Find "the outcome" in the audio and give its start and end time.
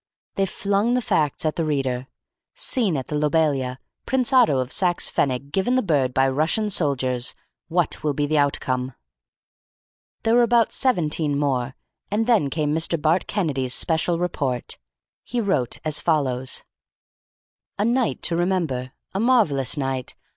8.25-8.93